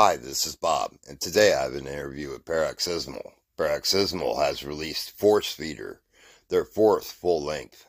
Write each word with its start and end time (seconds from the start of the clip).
Hi, 0.00 0.14
this 0.14 0.46
is 0.46 0.54
Bob, 0.54 0.92
and 1.08 1.20
today 1.20 1.52
I 1.52 1.64
have 1.64 1.74
an 1.74 1.88
interview 1.88 2.30
with 2.30 2.44
Paroxysmal. 2.44 3.32
Paroxysmal 3.56 4.38
has 4.38 4.62
released 4.62 5.18
Force 5.18 5.50
Feeder, 5.50 6.00
their 6.50 6.64
fourth 6.64 7.10
full 7.10 7.42
length. 7.42 7.84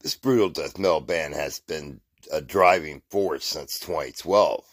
This 0.00 0.16
brutal 0.16 0.48
death 0.48 0.78
metal 0.78 1.02
band 1.02 1.34
has 1.34 1.58
been 1.58 2.00
a 2.32 2.40
driving 2.40 3.02
force 3.10 3.44
since 3.44 3.78
2012. 3.78 4.64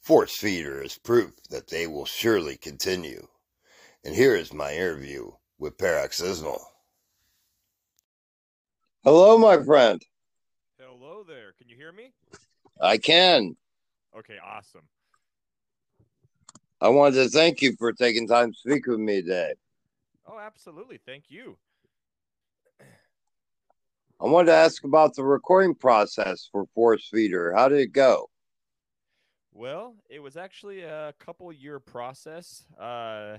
Force 0.00 0.36
Feeder 0.36 0.82
is 0.82 0.98
proof 0.98 1.30
that 1.50 1.68
they 1.68 1.86
will 1.86 2.06
surely 2.06 2.56
continue. 2.56 3.28
And 4.04 4.16
here 4.16 4.34
is 4.34 4.52
my 4.52 4.74
interview 4.74 5.30
with 5.60 5.78
Paroxysmal. 5.78 6.60
Hello, 9.04 9.38
my 9.38 9.62
friend. 9.62 10.02
Hello 10.76 11.22
there. 11.22 11.52
Can 11.56 11.68
you 11.68 11.76
hear 11.76 11.92
me? 11.92 12.12
I 12.80 12.98
can. 12.98 13.54
Okay, 14.18 14.38
awesome. 14.44 14.88
I 16.84 16.88
wanted 16.88 17.14
to 17.14 17.30
thank 17.30 17.62
you 17.62 17.74
for 17.78 17.94
taking 17.94 18.28
time 18.28 18.52
to 18.52 18.58
speak 18.58 18.86
with 18.86 18.98
me 18.98 19.22
today. 19.22 19.54
Oh, 20.26 20.38
absolutely. 20.38 21.00
Thank 21.06 21.30
you. 21.30 21.56
I 24.20 24.26
wanted 24.26 24.48
to 24.48 24.56
ask 24.56 24.84
about 24.84 25.14
the 25.14 25.24
recording 25.24 25.74
process 25.74 26.46
for 26.52 26.66
Force 26.74 27.08
Feeder. 27.10 27.54
How 27.56 27.68
did 27.68 27.80
it 27.80 27.94
go? 27.94 28.28
Well, 29.54 29.94
it 30.10 30.18
was 30.18 30.36
actually 30.36 30.82
a 30.82 31.14
couple 31.18 31.50
year 31.54 31.80
process. 31.80 32.66
Uh, 32.78 33.38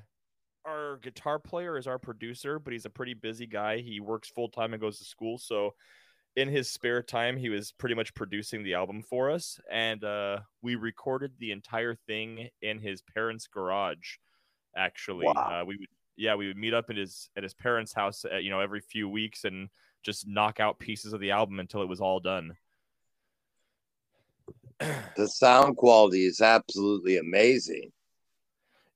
our 0.66 0.98
guitar 1.04 1.38
player 1.38 1.78
is 1.78 1.86
our 1.86 2.00
producer, 2.00 2.58
but 2.58 2.74
he's 2.74 2.86
a 2.86 2.90
pretty 2.90 3.14
busy 3.14 3.46
guy. 3.46 3.78
He 3.78 4.00
works 4.00 4.28
full 4.28 4.50
time 4.50 4.74
and 4.74 4.82
goes 4.82 4.98
to 4.98 5.06
school. 5.06 5.38
So, 5.38 5.76
in 6.36 6.50
his 6.50 6.70
spare 6.70 7.02
time, 7.02 7.38
he 7.38 7.50
was 7.50 7.72
pretty 7.72 7.96
much 7.96 8.14
producing 8.14 8.64
the 8.64 8.74
album 8.74 9.02
for 9.02 9.32
us. 9.32 9.60
And 9.72 10.04
uh, 10.04 10.40
we 10.62 10.76
recorded 10.76 11.32
the 11.40 11.52
entire 11.52 11.96
thing 11.96 12.50
in 12.62 12.80
his 12.80 13.02
parents' 13.02 13.48
garage, 13.48 14.18
actually. 14.76 15.26
Wow. 15.26 15.62
Uh, 15.62 15.66
we 15.66 15.78
would, 15.78 15.88
yeah, 16.18 16.36
we 16.36 16.48
would 16.48 16.58
meet 16.58 16.74
up 16.74 16.90
at 16.90 16.98
his, 16.98 17.30
at 17.38 17.44
his 17.44 17.54
parents' 17.54 17.94
house, 17.94 18.26
uh, 18.32 18.38
you 18.38 18.50
know, 18.50 18.60
every 18.60 18.82
few 18.82 19.08
weeks 19.08 19.46
and 19.46 19.70
just 20.04 20.28
knock 20.28 20.60
out 20.60 20.80
pieces 20.80 21.14
of 21.14 21.20
the 21.20 21.32
album 21.32 21.60
until 21.60 21.82
it 21.82 21.90
was 21.90 22.02
all 22.02 22.20
done. 22.20 22.56
The 25.16 25.30
sound 25.30 25.78
quality 25.78 26.26
is 26.26 26.42
absolutely 26.42 27.16
amazing. 27.18 27.94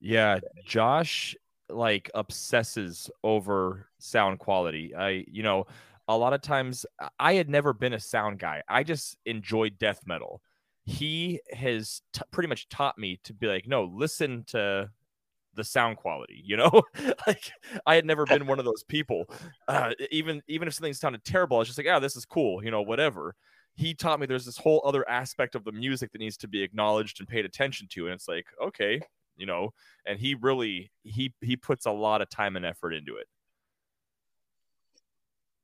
Yeah, 0.01 0.39
Josh 0.65 1.37
like 1.69 2.09
obsesses 2.13 3.09
over 3.23 3.87
sound 3.99 4.39
quality. 4.39 4.93
I, 4.95 5.23
you 5.27 5.43
know, 5.43 5.67
a 6.09 6.17
lot 6.17 6.33
of 6.33 6.41
times 6.41 6.87
I 7.19 7.35
had 7.35 7.47
never 7.49 7.71
been 7.71 7.93
a 7.93 7.99
sound 7.99 8.39
guy. 8.39 8.63
I 8.67 8.83
just 8.83 9.15
enjoyed 9.27 9.77
death 9.77 10.01
metal. 10.07 10.41
He 10.83 11.39
has 11.53 12.01
t- 12.13 12.23
pretty 12.31 12.49
much 12.49 12.67
taught 12.67 12.97
me 12.97 13.19
to 13.23 13.33
be 13.33 13.45
like, 13.45 13.67
no, 13.67 13.83
listen 13.83 14.43
to 14.47 14.89
the 15.53 15.63
sound 15.63 15.97
quality. 15.97 16.41
You 16.43 16.57
know, 16.57 16.81
like 17.27 17.51
I 17.85 17.93
had 17.93 18.05
never 18.05 18.25
been 18.25 18.47
one 18.47 18.57
of 18.57 18.65
those 18.65 18.83
people. 18.83 19.25
Uh, 19.67 19.91
even 20.09 20.41
even 20.47 20.67
if 20.67 20.73
something 20.73 20.93
sounded 20.93 21.23
terrible, 21.23 21.57
I 21.57 21.59
was 21.59 21.67
just 21.67 21.77
like, 21.77 21.85
yeah, 21.85 21.99
this 21.99 22.15
is 22.15 22.25
cool. 22.25 22.63
You 22.63 22.71
know, 22.71 22.81
whatever. 22.81 23.35
He 23.75 23.93
taught 23.93 24.19
me 24.19 24.25
there's 24.25 24.45
this 24.45 24.57
whole 24.57 24.81
other 24.83 25.07
aspect 25.07 25.53
of 25.53 25.63
the 25.63 25.71
music 25.71 26.11
that 26.11 26.19
needs 26.19 26.37
to 26.37 26.47
be 26.47 26.63
acknowledged 26.63 27.19
and 27.19 27.29
paid 27.29 27.45
attention 27.45 27.87
to, 27.91 28.07
and 28.07 28.15
it's 28.15 28.27
like, 28.27 28.47
okay, 28.61 28.99
you 29.37 29.45
know, 29.45 29.73
and 30.07 30.19
he 30.19 30.33
really 30.33 30.91
he 31.03 31.33
he 31.41 31.55
puts 31.55 31.85
a 31.85 31.91
lot 31.91 32.23
of 32.23 32.31
time 32.31 32.55
and 32.55 32.65
effort 32.65 32.93
into 32.93 33.15
it. 33.15 33.27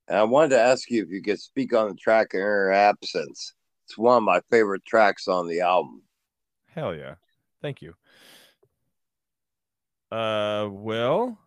And 0.08 0.18
I 0.18 0.24
wanted 0.24 0.50
to 0.50 0.60
ask 0.62 0.90
you 0.90 1.04
if 1.04 1.10
you 1.10 1.22
could 1.22 1.40
speak 1.40 1.74
on 1.74 1.90
the 1.90 1.96
track 1.96 2.34
in 2.34 2.42
her 2.42 2.72
absence. 2.72 3.54
It's 3.88 3.98
one 3.98 4.18
of 4.18 4.24
my 4.24 4.42
favorite 4.52 4.86
tracks 4.86 5.28
on 5.28 5.48
the 5.48 5.62
album. 5.62 6.02
Hell 6.68 6.96
yeah. 6.96 7.16
Thank 7.62 7.82
you. 7.82 7.96
Uh 10.12 10.70
well, 10.72 11.40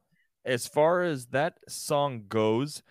as 0.45 0.67
far 0.67 1.03
as 1.03 1.27
that 1.27 1.55
song 1.69 2.25
goes, 2.28 2.83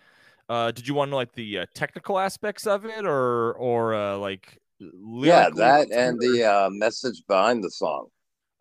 uh 0.48 0.70
did 0.70 0.88
you 0.88 0.94
want 0.94 1.10
to 1.10 1.16
like 1.16 1.34
the 1.34 1.58
uh, 1.58 1.66
technical 1.74 2.18
aspects 2.18 2.66
of 2.66 2.84
it 2.84 3.04
or 3.04 3.52
or 3.54 3.94
uh 3.94 4.16
like 4.16 4.58
yeah, 4.80 5.50
that 5.50 5.90
and 5.90 6.18
the 6.20 6.44
uh, 6.44 6.70
message 6.70 7.22
behind 7.26 7.62
the 7.62 7.70
song. 7.70 8.06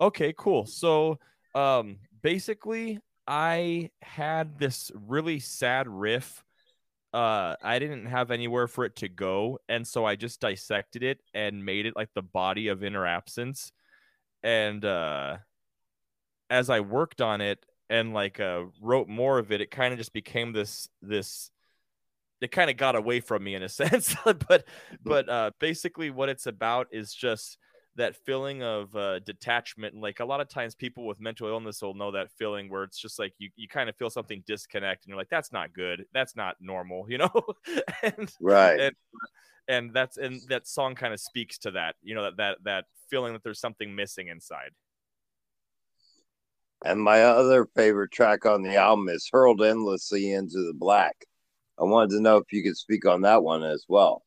Okay, 0.02 0.34
cool. 0.38 0.66
So, 0.66 1.20
um 1.56 1.98
basically 2.22 3.00
I 3.26 3.92
had 4.02 4.58
this 4.58 4.92
really 4.94 5.40
sad 5.40 5.88
riff 5.88 6.44
uh 7.14 7.56
I 7.64 7.80
didn't 7.80 8.08
have 8.08 8.32
anywhere 8.32 8.68
for 8.68 8.86
it 8.86 8.98
to 8.98 9.08
go 9.08 9.60
and 9.70 9.88
so 9.88 10.06
I 10.06 10.16
just 10.16 10.42
dissected 10.42 11.04
it 11.04 11.20
and 11.34 11.64
made 11.66 11.86
it 11.86 11.96
like 11.96 12.10
the 12.14 12.22
body 12.22 12.68
of 12.68 12.84
inner 12.84 13.06
absence 13.06 13.72
and 14.44 14.84
uh 14.84 15.38
as 16.50 16.70
I 16.70 16.82
worked 16.82 17.22
on 17.22 17.42
it 17.42 17.66
and 17.90 18.14
like 18.14 18.40
uh 18.40 18.64
wrote 18.82 19.08
more 19.08 19.40
of 19.40 19.52
it 19.52 19.62
it 19.62 19.72
kind 19.72 19.94
of 19.94 20.00
just 20.00 20.14
became 20.14 20.52
this 20.52 20.90
this 21.02 21.50
it 22.42 22.52
kind 22.52 22.70
of 22.70 22.78
got 22.78 22.96
away 22.96 23.20
from 23.20 23.44
me 23.44 23.56
in 23.56 23.64
a 23.64 23.70
sense 23.70 24.16
but 24.26 24.66
but 25.04 25.30
uh 25.30 25.52
basically 25.60 26.10
what 26.10 26.30
it's 26.30 26.46
about 26.46 26.88
is 26.92 27.14
just 27.14 27.58
that 27.98 28.16
feeling 28.16 28.64
of 28.64 28.96
uh, 28.96 29.20
detachment 29.20 29.94
and 29.94 30.02
like 30.02 30.20
a 30.20 30.26
lot 30.26 30.40
of 30.40 30.48
times 30.48 30.76
people 30.76 31.06
with 31.06 31.20
mental 31.20 31.48
illness 31.48 31.82
will 31.82 31.96
know 31.96 32.12
that 32.12 32.32
feeling 32.32 32.70
where 32.70 32.84
it's 32.84 33.00
just 33.00 33.18
like 33.20 33.34
you, 33.40 33.50
you 33.56 33.68
kind 33.68 33.90
of 33.90 33.96
feel 33.96 34.10
something 34.10 34.44
disconnect 34.46 35.04
and 35.04 35.10
you're 35.10 35.18
like 35.18 35.30
that's 35.30 35.52
not 35.52 35.74
good. 35.74 36.06
That's 36.14 36.36
not 36.36 36.56
normal 36.62 37.06
you 37.10 37.18
know? 37.18 37.44
And, 38.04 38.32
right. 38.40 38.80
and, 38.80 38.96
and 39.68 39.94
that's 39.94 40.18
and 40.18 40.42
that 40.50 40.68
song 40.68 40.96
kind 40.96 41.14
of 41.14 41.20
speaks 41.20 41.58
to 41.60 41.72
that 41.72 41.96
you 42.02 42.16
know 42.16 42.24
that 42.24 42.38
that 42.38 42.58
that 42.64 42.86
feeling 43.10 43.34
that 43.34 43.44
there's 43.44 43.60
something 43.60 43.96
missing 43.96 44.28
inside. 44.28 44.72
And 46.86 47.02
my 47.02 47.24
other 47.24 47.68
favorite 47.76 48.12
track 48.12 48.46
on 48.46 48.62
the 48.62 48.76
album 48.76 49.10
is 49.10 49.28
hurled 49.32 49.64
endlessly 49.64 50.32
into 50.32 50.60
the 50.60 50.76
black. 50.76 51.16
I 51.80 51.84
wanted 51.84 52.12
to 52.12 52.22
know 52.22 52.38
if 52.38 52.52
you 52.52 52.64
could 52.64 52.78
speak 52.78 53.06
on 53.08 53.22
that 53.22 53.44
one 53.44 53.64
as 53.64 53.86
well. 53.88 54.24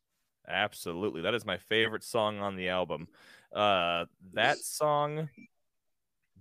Absolutely. 0.48 1.22
That 1.22 1.34
is 1.34 1.47
my 1.47 1.58
favorite 1.58 2.02
song 2.02 2.41
on 2.41 2.56
the 2.56 2.69
album 2.69 3.06
uh, 3.55 4.05
that 4.34 4.59
song 4.59 5.28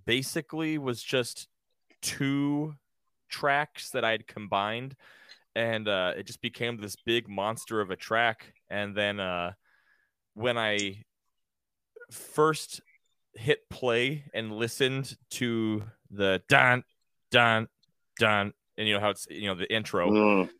basically 0.04 0.78
was 0.78 1.02
just 1.02 1.48
two 2.02 2.74
tracks 3.28 3.90
that 3.90 4.04
I'd 4.04 4.26
combined, 4.26 4.96
and 5.54 5.88
uh, 5.88 6.12
it 6.16 6.26
just 6.26 6.40
became 6.40 6.76
this 6.76 6.96
big 7.04 7.28
monster 7.28 7.80
of 7.80 7.90
a 7.90 7.96
track. 7.96 8.52
And 8.68 8.96
then 8.96 9.20
uh, 9.20 9.52
when 10.34 10.58
I 10.58 11.04
first 12.10 12.80
hit 13.34 13.68
play 13.70 14.24
and 14.34 14.52
listened 14.52 15.16
to 15.30 15.84
the 16.10 16.42
dan 16.48 16.84
dan 17.30 17.68
dan, 18.18 18.52
and 18.76 18.88
you 18.88 18.94
know 18.94 19.00
how 19.00 19.10
it's 19.10 19.26
you 19.30 19.46
know 19.46 19.54
the 19.54 19.72
intro, 19.72 20.10
Mm. 20.10 20.50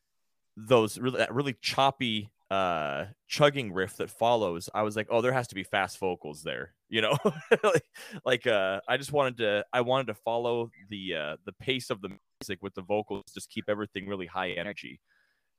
those 0.56 0.98
really 0.98 1.18
that 1.18 1.32
really 1.34 1.56
choppy 1.60 2.30
uh 2.50 3.04
chugging 3.28 3.72
riff 3.72 3.96
that 3.96 4.10
follows 4.10 4.68
i 4.74 4.82
was 4.82 4.96
like 4.96 5.06
oh 5.10 5.20
there 5.20 5.32
has 5.32 5.46
to 5.46 5.54
be 5.54 5.62
fast 5.62 5.98
vocals 5.98 6.42
there 6.42 6.74
you 6.88 7.00
know? 7.00 7.16
Like, 7.62 7.84
like 8.24 8.46
uh 8.46 8.80
i 8.88 8.96
just 8.96 9.12
wanted 9.12 9.38
to 9.38 9.64
i 9.72 9.80
wanted 9.80 10.08
to 10.08 10.14
follow 10.14 10.70
the 10.88 11.14
uh 11.14 11.36
the 11.46 11.52
pace 11.52 11.90
of 11.90 12.00
the 12.00 12.10
music 12.40 12.58
with 12.62 12.74
the 12.74 12.82
vocals 12.82 13.24
just 13.32 13.50
keep 13.50 13.66
everything 13.68 14.06
really 14.06 14.26
high 14.26 14.50
energy. 14.50 15.00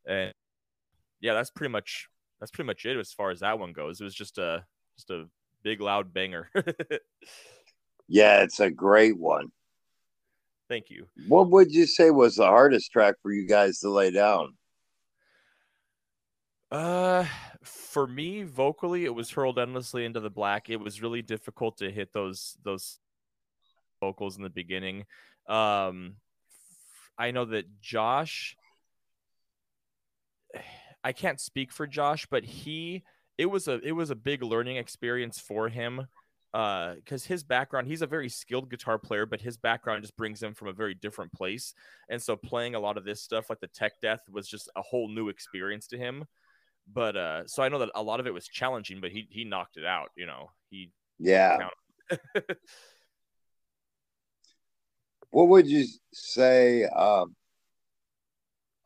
And 0.06 0.34
yeah 1.20 1.34
that's 1.34 1.52
pretty 1.52 1.72
much 1.72 2.08
that's 2.40 2.52
pretty 2.52 2.68
much 2.68 2.86
it 2.86 2.98
as 2.98 3.14
far 3.14 3.32
as 3.32 3.40
that 3.40 3.60
one 3.60 3.72
goes. 3.74 4.02
It 4.02 4.04
was 4.04 4.16
just 4.16 4.38
a 4.38 4.66
just 4.98 5.10
a 5.10 5.26
big 5.64 5.82
loud 5.82 6.14
banger. 6.14 6.50
Yeah 8.14 8.42
it's 8.44 8.60
a 8.60 8.70
great 8.70 9.18
one. 9.18 9.54
Thank 10.68 10.90
you. 10.90 11.08
What 11.30 11.50
would 11.50 11.72
you 11.72 11.86
say 11.86 12.12
was 12.12 12.36
the 12.36 12.46
hardest 12.46 12.92
track 12.92 13.16
for 13.22 13.32
you 13.32 13.48
guys 13.48 13.80
to 13.80 13.90
lay 13.90 14.12
down 14.12 14.54
Uh, 16.72 17.26
for 17.64 18.08
me, 18.08 18.44
vocally, 18.44 19.06
it 19.06 19.14
was 19.14 19.30
hurled 19.32 19.60
endlessly 19.60 20.06
into 20.06 20.20
the 20.20 20.30
black. 20.30 20.70
It 20.70 20.80
was 20.80 21.02
really 21.02 21.22
difficult 21.22 21.78
to 21.78 21.92
hit 21.92 22.14
those 22.14 22.58
those 22.64 23.00
vocals 24.00 24.38
in 24.38 24.44
the 24.44 24.50
beginning. 24.50 25.06
Um, 25.48 26.16
I 27.18 27.32
know 27.32 27.46
that 27.46 27.82
Josh. 27.82 28.56
I 31.04 31.14
can't 31.14 31.42
speak 31.42 31.72
for 31.72 31.88
Josh, 31.88 32.28
but 32.30 32.44
he 32.44 33.04
it 33.38 33.48
was 33.48 33.68
a 33.68 33.80
it 33.80 33.94
was 33.94 34.12
a 34.12 34.16
big 34.16 34.44
learning 34.44 34.78
experience 34.78 35.40
for 35.40 35.68
him 35.68 36.08
uh 36.54 36.96
because 36.96 37.26
his 37.26 37.44
background 37.44 37.88
he's 37.88 38.02
a 38.02 38.08
very 38.08 38.28
skilled 38.28 38.70
guitar 38.70 39.00
player 39.00 39.26
but 39.26 39.42
his 39.42 39.58
background 39.58 40.04
just 40.04 40.18
brings 40.18 40.44
him 40.44 40.54
from 40.54 40.68
a 40.68 40.74
very 40.74 40.94
different 40.94 41.32
place 41.32 41.74
and 42.10 42.22
so 42.22 42.36
playing 42.36 42.76
a 42.76 42.80
lot 42.80 42.98
of 42.98 43.06
this 43.06 43.22
stuff 43.22 43.50
like 43.50 43.62
the 43.62 43.68
tech 43.68 43.94
death 44.02 44.22
was 44.30 44.48
just 44.48 44.70
a 44.76 44.82
whole 44.82 45.08
new 45.08 45.30
experience 45.30 45.88
to 45.88 45.98
him 45.98 46.26
but 46.94 47.16
uh 47.16 47.46
so 47.48 47.64
i 47.64 47.70
know 47.70 47.80
that 47.80 47.90
a 47.96 48.02
lot 48.02 48.20
of 48.20 48.28
it 48.28 48.34
was 48.34 48.48
challenging 48.48 49.02
but 49.02 49.12
he 49.12 49.28
he 49.30 49.44
knocked 49.44 49.78
it 49.78 49.86
out 49.86 50.10
you 50.16 50.26
know 50.26 50.52
he 50.70 50.92
yeah 51.20 51.58
what 55.32 55.48
would 55.48 55.68
you 55.68 55.86
say 56.14 56.86
um 56.86 57.36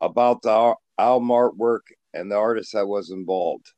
about 0.00 0.42
the 0.42 0.74
album 0.98 1.28
artwork 1.28 1.80
and 2.14 2.30
the 2.30 2.36
artist 2.36 2.72
that 2.72 2.86
was 2.86 3.10
involved 3.10 3.72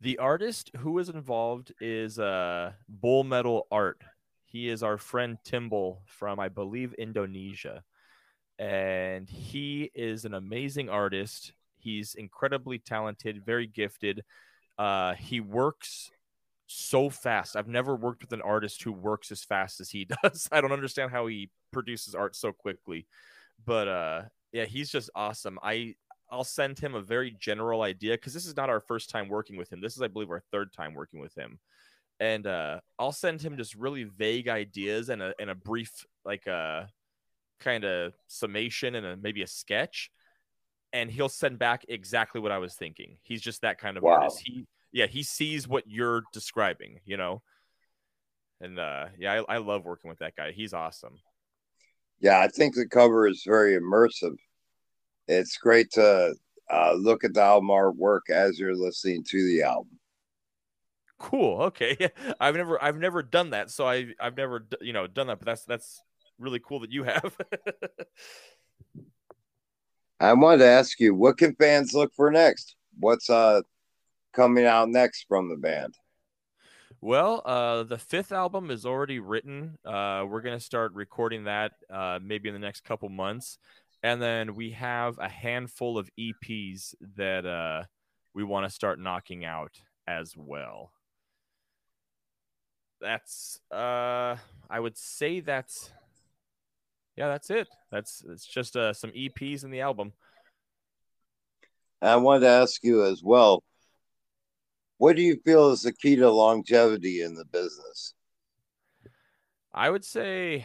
The 0.00 0.18
artist 0.18 0.70
who 0.76 0.98
is 1.00 1.08
involved 1.08 1.72
is 1.80 2.20
uh, 2.20 2.72
Bull 2.88 3.24
Metal 3.24 3.66
Art. 3.72 4.00
He 4.44 4.68
is 4.68 4.84
our 4.84 4.96
friend 4.96 5.38
Timbal 5.44 5.98
from, 6.06 6.38
I 6.38 6.48
believe, 6.48 6.94
Indonesia. 6.94 7.82
And 8.60 9.28
he 9.28 9.90
is 9.94 10.24
an 10.24 10.34
amazing 10.34 10.88
artist. 10.88 11.52
He's 11.78 12.14
incredibly 12.14 12.78
talented, 12.78 13.44
very 13.44 13.66
gifted. 13.66 14.24
Uh, 14.78 15.14
he 15.14 15.40
works 15.40 16.10
so 16.66 17.10
fast. 17.10 17.56
I've 17.56 17.68
never 17.68 17.96
worked 17.96 18.22
with 18.22 18.32
an 18.32 18.42
artist 18.42 18.82
who 18.82 18.92
works 18.92 19.32
as 19.32 19.42
fast 19.42 19.80
as 19.80 19.90
he 19.90 20.06
does. 20.22 20.48
I 20.52 20.60
don't 20.60 20.72
understand 20.72 21.10
how 21.10 21.26
he 21.26 21.50
produces 21.72 22.14
art 22.14 22.36
so 22.36 22.52
quickly. 22.52 23.06
But 23.64 23.88
uh, 23.88 24.22
yeah, 24.52 24.64
he's 24.64 24.90
just 24.90 25.10
awesome. 25.14 25.58
I 25.62 25.94
I'll 26.30 26.44
send 26.44 26.78
him 26.78 26.94
a 26.94 27.00
very 27.00 27.34
general 27.40 27.82
idea 27.82 28.12
because 28.14 28.34
this 28.34 28.46
is 28.46 28.56
not 28.56 28.68
our 28.68 28.80
first 28.80 29.08
time 29.10 29.28
working 29.28 29.56
with 29.56 29.72
him. 29.72 29.80
This 29.80 29.96
is, 29.96 30.02
I 30.02 30.08
believe, 30.08 30.30
our 30.30 30.42
third 30.52 30.72
time 30.72 30.94
working 30.94 31.20
with 31.20 31.34
him. 31.34 31.58
And 32.20 32.46
uh, 32.46 32.80
I'll 32.98 33.12
send 33.12 33.40
him 33.40 33.56
just 33.56 33.74
really 33.74 34.04
vague 34.04 34.48
ideas 34.48 35.08
and 35.08 35.22
a 35.22 35.34
and 35.38 35.50
a 35.50 35.54
brief 35.54 35.90
like 36.24 36.46
a 36.46 36.52
uh, 36.52 36.86
kind 37.60 37.84
of 37.84 38.12
summation 38.26 38.94
and 38.94 39.06
a, 39.06 39.16
maybe 39.16 39.42
a 39.42 39.46
sketch, 39.46 40.10
and 40.92 41.10
he'll 41.10 41.28
send 41.28 41.58
back 41.58 41.84
exactly 41.88 42.40
what 42.40 42.52
I 42.52 42.58
was 42.58 42.74
thinking. 42.74 43.18
He's 43.22 43.40
just 43.40 43.62
that 43.62 43.78
kind 43.78 43.96
of 43.96 44.02
wow. 44.02 44.12
artist. 44.12 44.42
He 44.44 44.66
yeah 44.92 45.06
he 45.06 45.22
sees 45.22 45.68
what 45.68 45.84
you're 45.86 46.22
describing, 46.32 47.00
you 47.04 47.16
know. 47.16 47.42
And 48.60 48.78
uh, 48.78 49.06
yeah, 49.18 49.42
I, 49.48 49.56
I 49.56 49.58
love 49.58 49.84
working 49.84 50.08
with 50.08 50.18
that 50.18 50.34
guy. 50.36 50.52
He's 50.52 50.74
awesome. 50.74 51.18
Yeah, 52.20 52.40
I 52.40 52.48
think 52.48 52.74
the 52.74 52.88
cover 52.88 53.28
is 53.28 53.44
very 53.46 53.78
immersive 53.78 54.36
it's 55.28 55.58
great 55.58 55.90
to 55.92 56.34
uh, 56.72 56.92
look 56.94 57.22
at 57.22 57.34
the 57.34 57.42
album 57.42 57.68
artwork 57.68 58.30
as 58.30 58.58
you're 58.58 58.74
listening 58.74 59.22
to 59.28 59.44
the 59.46 59.62
album. 59.62 59.98
Cool. 61.18 61.62
Okay. 61.62 62.10
I've 62.40 62.56
never 62.56 62.82
I've 62.82 62.96
never 62.96 63.22
done 63.22 63.50
that, 63.50 63.70
so 63.70 63.86
I 63.86 64.08
I've 64.20 64.36
never 64.36 64.66
you 64.80 64.92
know 64.92 65.06
done 65.06 65.26
that, 65.28 65.38
but 65.38 65.46
that's 65.46 65.64
that's 65.64 66.00
really 66.38 66.60
cool 66.60 66.80
that 66.80 66.92
you 66.92 67.04
have. 67.04 67.36
I 70.20 70.32
wanted 70.32 70.58
to 70.58 70.66
ask 70.66 70.98
you, 70.98 71.14
what 71.14 71.38
can 71.38 71.54
fans 71.54 71.94
look 71.94 72.12
for 72.14 72.30
next? 72.30 72.76
What's 72.98 73.30
uh 73.30 73.62
coming 74.32 74.66
out 74.66 74.88
next 74.88 75.26
from 75.28 75.48
the 75.48 75.56
band? 75.56 75.94
Well, 77.00 77.42
uh, 77.44 77.84
the 77.84 77.98
fifth 77.98 78.32
album 78.32 78.72
is 78.72 78.84
already 78.84 79.20
written. 79.20 79.78
Uh, 79.84 80.24
we're 80.28 80.40
gonna 80.40 80.58
start 80.58 80.92
recording 80.94 81.44
that 81.44 81.72
uh, 81.88 82.18
maybe 82.20 82.48
in 82.48 82.54
the 82.54 82.60
next 82.60 82.82
couple 82.82 83.08
months 83.08 83.58
and 84.02 84.22
then 84.22 84.54
we 84.54 84.70
have 84.72 85.18
a 85.18 85.28
handful 85.28 85.98
of 85.98 86.08
EPs 86.18 86.94
that 87.16 87.44
uh, 87.44 87.84
we 88.34 88.44
want 88.44 88.66
to 88.66 88.70
start 88.70 89.00
knocking 89.00 89.44
out 89.44 89.72
as 90.06 90.34
well. 90.36 90.92
That's 93.00 93.60
uh, 93.72 94.36
I 94.70 94.80
would 94.80 94.96
say 94.96 95.40
that's 95.40 95.92
yeah, 97.18 97.26
that's 97.26 97.50
it. 97.50 97.68
That's 97.90 98.22
it's 98.30 98.46
just 98.46 98.76
uh, 98.76 98.92
some 98.92 99.10
EPs 99.10 99.64
in 99.64 99.72
the 99.72 99.80
album. 99.80 100.12
I 102.00 102.14
wanted 102.14 102.40
to 102.42 102.48
ask 102.48 102.84
you 102.84 103.04
as 103.04 103.24
well. 103.24 103.64
What 104.98 105.16
do 105.16 105.22
you 105.22 105.36
feel 105.44 105.72
is 105.72 105.82
the 105.82 105.92
key 105.92 106.14
to 106.14 106.30
longevity 106.30 107.22
in 107.22 107.34
the 107.34 107.44
business? 107.44 108.14
I 109.74 109.90
would 109.90 110.04
say 110.04 110.64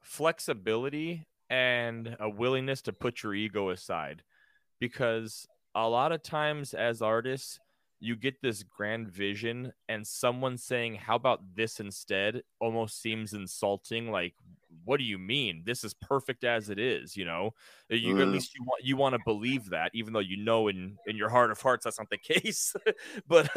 flexibility 0.00 1.26
and 1.50 2.16
a 2.20 2.30
willingness 2.30 2.82
to 2.82 2.92
put 2.92 3.24
your 3.24 3.34
ego 3.34 3.70
aside 3.70 4.22
because 4.78 5.48
a 5.74 5.88
lot 5.88 6.12
of 6.12 6.22
times 6.22 6.74
as 6.74 7.02
artists 7.02 7.58
you 8.00 8.14
get 8.14 8.40
this 8.40 8.62
grand 8.62 9.08
vision 9.08 9.72
and 9.88 10.06
someone 10.06 10.56
saying 10.56 10.94
how 10.94 11.16
about 11.16 11.40
this 11.56 11.80
instead 11.80 12.42
almost 12.60 13.02
seems 13.02 13.32
insulting 13.32 14.10
like 14.12 14.34
what 14.84 14.98
do 14.98 15.04
you 15.04 15.18
mean? 15.18 15.62
This 15.64 15.84
is 15.84 15.94
perfect 15.94 16.44
as 16.44 16.68
it 16.70 16.78
is 16.78 17.16
you 17.16 17.24
know? 17.24 17.52
You 17.88 18.14
mm. 18.14 18.22
at 18.22 18.28
least 18.28 18.54
you 18.54 18.62
want 18.64 18.84
you 18.84 18.96
want 18.96 19.14
to 19.14 19.20
believe 19.24 19.70
that 19.70 19.90
even 19.94 20.12
though 20.12 20.18
you 20.18 20.36
know 20.36 20.68
in 20.68 20.96
in 21.06 21.16
your 21.16 21.28
heart 21.28 21.50
of 21.50 21.60
hearts 21.60 21.84
that's 21.84 21.98
not 21.98 22.10
the 22.10 22.18
case 22.40 22.74
but 23.26 23.50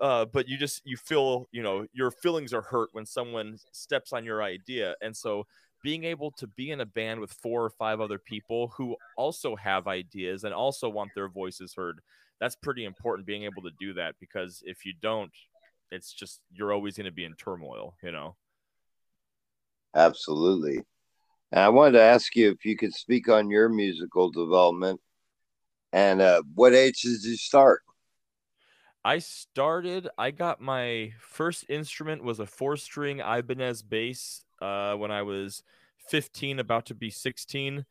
uh 0.00 0.24
but 0.26 0.48
you 0.48 0.56
just 0.56 0.82
you 0.84 0.96
feel 0.96 1.48
you 1.52 1.62
know 1.62 1.86
your 1.92 2.10
feelings 2.10 2.52
are 2.52 2.62
hurt 2.62 2.88
when 2.92 3.06
someone 3.06 3.58
steps 3.72 4.12
on 4.12 4.24
your 4.24 4.42
idea 4.42 4.94
and 5.02 5.16
so 5.16 5.46
being 5.82 6.04
able 6.04 6.30
to 6.32 6.46
be 6.46 6.70
in 6.70 6.80
a 6.80 6.86
band 6.86 7.20
with 7.20 7.32
four 7.32 7.64
or 7.64 7.70
five 7.70 8.00
other 8.00 8.18
people 8.18 8.72
who 8.76 8.96
also 9.16 9.54
have 9.54 9.86
ideas 9.86 10.44
and 10.44 10.52
also 10.52 10.88
want 10.88 11.10
their 11.14 11.28
voices 11.28 11.74
heard 11.74 12.00
that's 12.40 12.56
pretty 12.56 12.84
important 12.84 13.26
being 13.26 13.44
able 13.44 13.62
to 13.62 13.70
do 13.78 13.92
that 13.92 14.14
because 14.20 14.62
if 14.64 14.84
you 14.84 14.92
don't 15.00 15.32
it's 15.90 16.12
just 16.12 16.40
you're 16.52 16.72
always 16.72 16.96
going 16.96 17.06
to 17.06 17.12
be 17.12 17.24
in 17.24 17.34
turmoil 17.34 17.94
you 18.02 18.12
know 18.12 18.34
absolutely 19.98 20.76
and 21.52 21.60
i 21.60 21.68
wanted 21.68 21.92
to 21.92 22.02
ask 22.02 22.34
you 22.36 22.50
if 22.50 22.64
you 22.64 22.76
could 22.76 22.94
speak 22.94 23.28
on 23.28 23.50
your 23.50 23.68
musical 23.68 24.30
development 24.30 25.00
and 25.92 26.20
uh, 26.20 26.42
what 26.54 26.74
age 26.74 27.02
did 27.02 27.22
you 27.22 27.36
start 27.36 27.82
I 29.04 29.20
started. 29.20 30.08
I 30.18 30.32
got 30.32 30.60
my 30.60 31.12
first 31.20 31.64
instrument 31.70 32.22
was 32.22 32.40
a 32.40 32.46
four 32.46 32.76
string 32.76 33.20
Ibanez 33.20 33.80
bass 33.80 34.44
uh, 34.60 34.94
when 34.96 35.10
I 35.10 35.22
was 35.22 35.62
15, 36.08 36.58
about 36.58 36.86
to 36.86 36.94
be 36.94 37.08
16. 37.08 37.86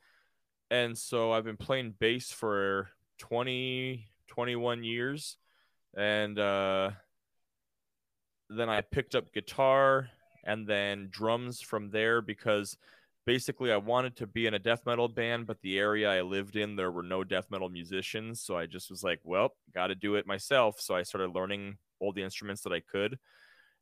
And 0.69 0.98
so 0.98 1.31
I've 1.31 1.45
been 1.45 1.57
playing 1.57 1.95
bass 1.98 2.31
for 2.31 2.89
20, 3.19 4.06
21 4.27 4.83
years. 4.83 5.38
And 5.95 6.38
uh, 6.38 6.92
then 8.50 8.69
I 8.69 8.81
picked 8.81 9.15
up 9.15 9.33
guitar 9.33 10.09
and 10.48 10.66
then 10.66 11.10
drums 11.12 11.62
from 11.62 11.92
there 11.92 12.22
because 12.22 12.78
basically 13.28 13.72
I 13.72 13.78
wanted 13.78 14.16
to 14.16 14.26
be 14.26 14.48
in 14.48 14.54
a 14.54 14.60
death 14.60 14.86
metal 14.86 15.10
band, 15.10 15.46
but 15.46 15.62
the 15.62 15.78
area 15.78 16.10
I 16.10 16.22
lived 16.22 16.56
in, 16.56 16.76
there 16.76 16.90
were 16.90 17.04
no 17.04 17.26
death 17.26 17.48
metal 17.52 17.70
musicians. 17.70 18.42
So 18.42 18.58
I 18.58 18.66
just 18.66 18.90
was 18.90 19.04
like, 19.04 19.20
well, 19.24 19.50
got 19.76 19.88
to 19.88 19.96
do 19.96 20.16
it 20.16 20.26
myself. 20.26 20.80
So 20.80 20.96
I 20.96 21.04
started 21.04 21.36
learning 21.36 21.78
all 22.00 22.14
the 22.14 22.24
instruments 22.24 22.62
that 22.62 22.72
I 22.72 22.80
could. 22.80 23.20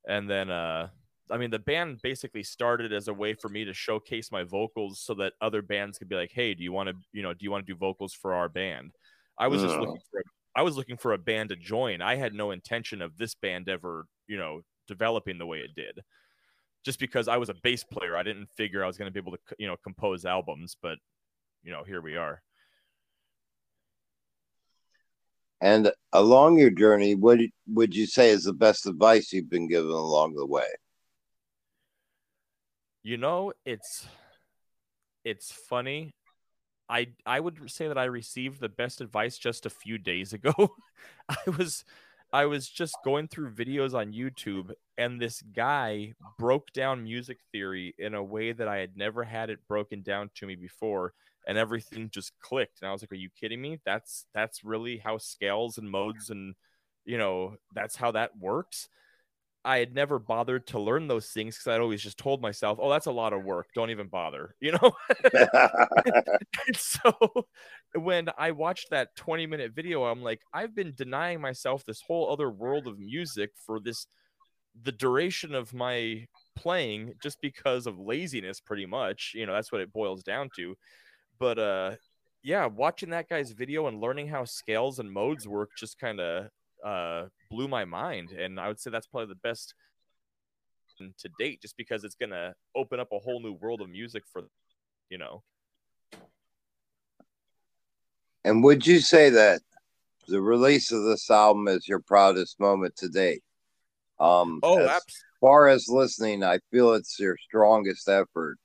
And 0.07 0.27
then, 0.27 0.49
uh, 0.49 0.89
I 1.29 1.37
mean, 1.37 1.51
the 1.51 1.59
band 1.59 1.99
basically 2.01 2.41
started 2.41 2.91
as 2.91 3.07
a 3.07 3.13
way 3.13 3.35
for 3.35 3.49
me 3.49 3.65
to 3.65 3.73
showcase 3.73 4.31
my 4.31 4.43
vocals 4.43 4.99
so 4.99 5.13
that 5.15 5.33
other 5.41 5.61
bands 5.61 5.97
could 5.99 6.09
be 6.09 6.15
like, 6.15 6.31
"Hey, 6.31 6.53
do 6.53 6.63
you 6.63 6.71
want 6.71 6.89
to, 6.89 6.95
you 7.13 7.23
know, 7.23 7.33
do 7.33 7.43
you 7.43 7.51
want 7.51 7.65
to 7.65 7.73
do 7.73 7.77
vocals 7.77 8.13
for 8.13 8.33
our 8.33 8.49
band?" 8.49 8.93
I 9.37 9.47
was 9.47 9.61
just 9.61 9.75
looking 9.75 10.01
for, 10.11 10.19
a, 10.19 10.23
I 10.55 10.61
was 10.61 10.77
looking 10.77 10.97
for 10.97 11.13
a 11.13 11.17
band 11.17 11.49
to 11.49 11.55
join. 11.55 12.01
I 12.01 12.15
had 12.15 12.33
no 12.33 12.51
intention 12.51 13.01
of 13.01 13.17
this 13.17 13.35
band 13.35 13.69
ever, 13.69 14.05
you 14.27 14.37
know, 14.37 14.61
developing 14.87 15.37
the 15.39 15.47
way 15.47 15.59
it 15.59 15.75
did. 15.75 15.99
Just 16.85 16.99
because 16.99 17.27
I 17.27 17.37
was 17.37 17.49
a 17.49 17.55
bass 17.55 17.83
player, 17.83 18.15
I 18.15 18.23
didn't 18.23 18.49
figure 18.55 18.83
I 18.83 18.87
was 18.87 18.97
going 18.97 19.11
to 19.11 19.11
be 19.11 19.19
able 19.19 19.33
to, 19.33 19.39
you 19.57 19.67
know, 19.67 19.75
compose 19.83 20.23
albums. 20.23 20.77
But, 20.81 20.99
you 21.63 21.71
know, 21.71 21.83
here 21.83 21.99
we 21.99 22.15
are. 22.15 22.41
And 25.61 25.91
along 26.13 26.59
your 26.59 26.69
journey, 26.69 27.15
what 27.15 27.39
would 27.67 27.95
you 27.95 28.05
say 28.05 28.29
is 28.29 28.43
the 28.43 28.53
best 28.53 28.85
advice 28.85 29.33
you've 29.33 29.49
been 29.49 29.67
given 29.67 29.89
along 29.89 30.35
the 30.35 30.45
way? 30.45 30.67
You 33.03 33.17
know, 33.17 33.53
it's 33.65 34.07
it's 35.23 35.51
funny. 35.51 36.13
I 36.89 37.07
I 37.25 37.39
would 37.39 37.69
say 37.71 37.87
that 37.87 37.97
I 37.97 38.05
received 38.05 38.59
the 38.59 38.69
best 38.69 39.01
advice 39.01 39.37
just 39.37 39.65
a 39.65 39.69
few 39.69 39.97
days 39.97 40.33
ago. 40.33 40.53
I 41.29 41.49
was 41.57 41.85
I 42.35 42.47
was 42.47 42.67
just 42.67 42.97
going 43.05 43.29
through 43.29 43.51
videos 43.51 43.93
on 43.93 44.11
YouTube 44.11 44.73
and 44.97 45.21
this 45.21 45.41
guy 45.41 46.11
broke 46.37 46.73
down 46.73 47.01
music 47.01 47.37
theory 47.53 47.95
in 47.97 48.13
a 48.13 48.21
way 48.21 48.51
that 48.51 48.67
I 48.67 48.79
had 48.79 48.97
never 48.97 49.23
had 49.23 49.49
it 49.49 49.65
broken 49.69 50.01
down 50.01 50.29
to 50.35 50.45
me 50.45 50.55
before 50.55 51.13
and 51.47 51.57
everything 51.57 52.09
just 52.09 52.33
clicked 52.41 52.81
and 52.81 52.89
I 52.89 52.91
was 52.91 53.01
like 53.01 53.13
are 53.13 53.15
you 53.15 53.29
kidding 53.39 53.61
me? 53.61 53.79
That's 53.85 54.25
that's 54.33 54.65
really 54.65 54.97
how 54.97 55.17
scales 55.17 55.77
and 55.77 55.89
modes 55.89 56.29
and 56.29 56.55
you 57.05 57.17
know, 57.17 57.55
that's 57.73 57.95
how 57.95 58.11
that 58.11 58.37
works. 58.37 58.89
I 59.65 59.79
had 59.79 59.93
never 59.95 60.19
bothered 60.19 60.67
to 60.67 60.79
learn 60.79 61.07
those 61.07 61.29
things 61.29 61.57
because 61.57 61.67
I'd 61.67 61.81
always 61.81 62.01
just 62.03 62.17
told 62.19 62.41
myself, 62.41 62.77
"Oh, 62.81 62.89
that's 62.89 63.07
a 63.07 63.11
lot 63.11 63.33
of 63.33 63.43
work. 63.43 63.67
Don't 63.73 63.89
even 63.89 64.07
bother," 64.07 64.55
you 64.61 64.73
know. 64.73 64.91
so 66.75 67.11
when 67.95 68.29
I 68.37 68.51
watched 68.51 68.91
that 68.91 69.15
20 69.15 69.47
minute 69.47 69.73
video, 69.73 70.05
I'm 70.05 70.21
like, 70.21 70.41
I've 70.53 70.75
been 70.75 70.93
denying 70.95 71.41
myself 71.41 71.83
this 71.85 72.01
whole 72.05 72.31
other 72.31 72.49
world 72.51 72.87
of 72.87 72.99
music 72.99 73.51
for 73.65 73.79
this 73.79 74.07
the 74.83 74.91
duration 74.91 75.55
of 75.55 75.73
my 75.73 76.25
playing 76.55 77.13
just 77.21 77.39
because 77.41 77.87
of 77.87 77.99
laziness, 77.99 78.59
pretty 78.59 78.85
much. 78.85 79.31
You 79.35 79.45
know, 79.45 79.53
that's 79.53 79.71
what 79.71 79.81
it 79.81 79.93
boils 79.93 80.23
down 80.23 80.49
to. 80.57 80.75
But 81.39 81.59
uh, 81.59 81.91
yeah, 82.43 82.65
watching 82.67 83.09
that 83.11 83.29
guy's 83.29 83.51
video 83.51 83.87
and 83.87 84.01
learning 84.01 84.27
how 84.27 84.45
scales 84.45 84.99
and 84.99 85.11
modes 85.11 85.47
work 85.47 85.71
just 85.77 85.99
kind 85.99 86.19
of 86.19 86.49
uh, 86.85 87.25
blew 87.49 87.67
my 87.67 87.83
mind, 87.83 88.31
and 88.31 88.59
I 88.59 88.67
would 88.67 88.79
say 88.79 88.91
that's 88.91 89.07
probably 89.07 89.29
the 89.29 89.39
best 89.43 89.73
to 91.19 91.29
date, 91.37 91.61
just 91.61 91.75
because 91.75 92.05
it's 92.05 92.15
gonna 92.15 92.53
open 92.75 93.01
up 93.01 93.09
a 93.11 93.19
whole 93.19 93.41
new 93.41 93.53
world 93.53 93.81
of 93.81 93.89
music 93.89 94.23
for, 94.31 94.43
you 95.09 95.17
know. 95.17 95.43
And 98.45 98.63
would 98.63 98.87
you 98.87 98.99
say 98.99 99.31
that 99.31 99.61
the 100.27 100.41
release 100.41 100.91
of 100.91 101.03
this 101.03 101.29
album 101.29 101.67
is 101.67 101.87
your 101.87 101.99
proudest 101.99 102.59
moment 102.59 102.95
to 102.97 103.09
date. 103.09 103.43
Um, 104.19 104.59
oh, 104.63 104.79
as 104.79 104.89
abs- 104.89 105.23
far 105.39 105.67
as 105.67 105.87
listening, 105.87 106.43
I 106.43 106.59
feel 106.71 106.93
it's 106.93 107.19
your 107.19 107.37
strongest 107.37 108.07
effort. 108.07 108.57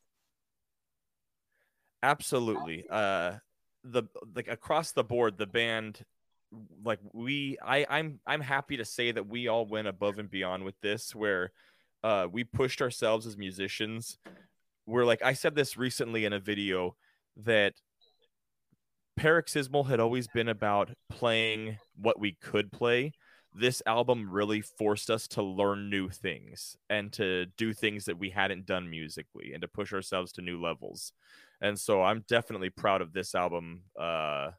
Absolutely. 2.02 2.84
Uh, 2.88 3.34
the 3.84 4.04
like 4.34 4.48
across 4.48 4.92
the 4.92 5.04
board, 5.04 5.36
the 5.36 5.46
band, 5.46 6.04
like 6.84 6.98
we, 7.12 7.58
I, 7.64 7.86
I'm, 7.88 8.20
I'm 8.26 8.40
happy 8.40 8.76
to 8.78 8.84
say 8.84 9.12
that 9.12 9.28
we 9.28 9.48
all 9.48 9.66
went 9.66 9.88
above 9.88 10.18
and 10.18 10.30
beyond 10.30 10.64
with 10.64 10.80
this, 10.80 11.14
where 11.14 11.52
uh, 12.02 12.26
we 12.30 12.44
pushed 12.44 12.82
ourselves 12.82 13.26
as 13.26 13.36
musicians. 13.36 14.18
We're 14.86 15.04
like, 15.04 15.22
I 15.22 15.34
said 15.34 15.54
this 15.54 15.76
recently 15.76 16.24
in 16.24 16.32
a 16.32 16.40
video 16.40 16.96
that 17.36 17.74
Paroxysmal 19.16 19.84
had 19.84 20.00
always 20.00 20.26
been 20.28 20.48
about 20.48 20.90
playing 21.10 21.78
what 21.94 22.18
we 22.18 22.36
could 22.40 22.72
play. 22.72 23.12
This 23.54 23.82
album 23.84 24.30
really 24.30 24.62
forced 24.62 25.10
us 25.10 25.28
to 25.28 25.42
learn 25.42 25.90
new 25.90 26.08
things 26.08 26.76
and 26.88 27.12
to 27.14 27.46
do 27.56 27.72
things 27.72 28.04
that 28.06 28.18
we 28.18 28.30
hadn't 28.30 28.64
done 28.66 28.88
musically 28.88 29.52
and 29.52 29.60
to 29.62 29.68
push 29.68 29.92
ourselves 29.92 30.32
to 30.32 30.42
new 30.42 30.60
levels. 30.60 31.12
And 31.60 31.78
so 31.78 32.02
I'm 32.02 32.24
definitely 32.28 32.70
proud 32.70 33.02
of 33.02 33.12
this 33.12 33.34
album, 33.34 33.82
uh, 34.00 34.52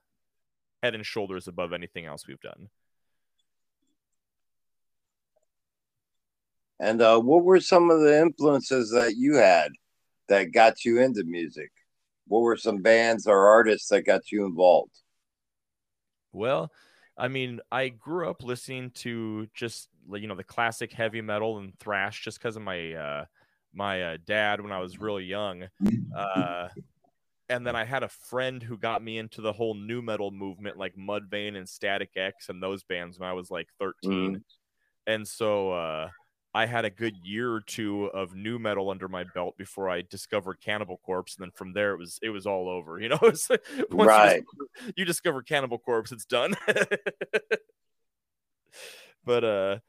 head 0.82 0.96
and 0.96 1.06
shoulders 1.06 1.48
above 1.48 1.74
anything 1.74 2.06
else 2.06 2.28
we've 2.28 2.40
done. 2.42 2.70
And 6.80 7.02
uh, 7.02 7.20
what 7.20 7.44
were 7.44 7.60
some 7.60 7.92
of 7.92 8.02
the 8.02 8.20
influences 8.20 8.90
that 8.92 9.16
you 9.16 9.36
had 9.36 9.72
that 10.30 10.52
got 10.52 10.84
you 10.84 11.00
into 11.00 11.24
music? 11.24 11.72
what 12.32 12.42
were 12.42 12.56
some 12.56 12.78
bands 12.78 13.28
or 13.28 13.48
artists 13.48 13.90
that 13.90 14.04
got 14.04 14.32
you 14.32 14.46
involved? 14.46 14.98
Well, 16.32 16.72
I 17.18 17.28
mean, 17.28 17.60
I 17.72 17.90
grew 17.90 18.30
up 18.30 18.42
listening 18.42 18.92
to 18.92 19.48
just 19.54 19.90
you 20.14 20.28
know 20.28 20.36
the 20.36 20.44
classic 20.44 20.94
heavy 20.94 21.22
metal 21.22 21.58
and 21.58 21.78
thrash 21.78 22.24
just 22.24 22.40
because 22.40 22.56
of 22.56 22.62
my 22.62 22.94
uh, 22.94 23.26
my 23.74 24.02
uh, 24.02 24.18
dad 24.26 24.62
when 24.62 24.72
I 24.72 24.80
was 24.80 24.98
really 24.98 25.26
young. 25.26 25.64
Uh, 26.16 26.70
and 27.52 27.68
then 27.68 27.76
I 27.76 27.84
had 27.84 28.02
a 28.02 28.08
friend 28.08 28.64
who 28.64 28.78
got 28.78 29.04
me 29.04 29.18
into 29.18 29.42
the 29.42 29.52
whole 29.52 29.74
nu 29.74 30.02
metal 30.02 30.32
movement, 30.32 30.78
like 30.78 30.96
Mudvayne 30.96 31.58
and 31.58 31.68
Static 31.68 32.12
X 32.16 32.48
and 32.48 32.64
those 32.64 32.84
bands 32.84 33.20
when 33.20 33.28
I 33.28 33.34
was 33.34 33.52
like 33.52 33.68
13. 33.78 34.38
Mm. 34.38 34.42
And 35.06 35.28
so 35.28 35.74
uh, 35.74 36.08
I 36.54 36.66
had 36.66 36.86
a 36.86 36.90
good 36.90 37.18
year 37.22 37.52
or 37.52 37.60
two 37.60 38.06
of 38.06 38.34
nu 38.34 38.58
metal 38.58 38.90
under 38.90 39.10
my 39.10 39.26
belt 39.36 39.58
before 39.58 39.90
I 39.90 40.02
discovered 40.02 40.62
Cannibal 40.64 41.02
Corpse, 41.06 41.36
and 41.36 41.44
then 41.44 41.52
from 41.52 41.74
there 41.74 41.92
it 41.92 41.98
was 41.98 42.20
it 42.22 42.30
was 42.30 42.48
all 42.48 42.70
over. 42.70 42.98
You 43.02 43.10
know, 43.10 43.20
once 43.22 43.50
right? 43.50 44.36
You 44.36 44.42
discover, 44.42 44.94
you 44.96 45.06
discover 45.06 45.42
Cannibal 45.42 45.78
Corpse, 45.78 46.14
it's 46.14 46.24
done. 46.24 46.56
but 49.26 49.44
uh, 49.44 49.80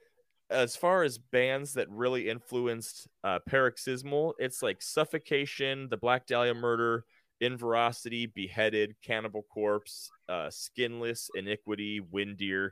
as 0.50 0.74
far 0.74 1.04
as 1.04 1.18
bands 1.18 1.74
that 1.74 1.88
really 1.90 2.28
influenced 2.28 3.06
uh, 3.22 3.38
Paroxysmal, 3.46 4.34
it's 4.40 4.64
like 4.64 4.82
Suffocation, 4.82 5.88
The 5.90 5.96
Black 5.96 6.26
Dahlia 6.26 6.54
Murder, 6.54 7.04
Inveracity, 7.42 8.26
Beheaded, 8.26 8.94
Cannibal 9.02 9.42
Corpse, 9.52 10.10
uh, 10.28 10.48
Skinless, 10.48 11.28
Iniquity, 11.34 12.00
Windeer, 12.00 12.70